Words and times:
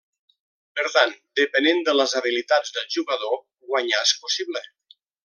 Per 0.77 0.85
tant, 0.93 1.11
depenent 1.39 1.83
de 1.89 1.95
les 1.99 2.15
habilitats 2.21 2.73
del 2.79 2.89
jugador, 2.99 3.39
guanyar 3.75 4.01
és 4.11 4.15
possible. 4.25 4.65